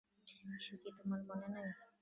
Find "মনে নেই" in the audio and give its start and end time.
1.29-1.69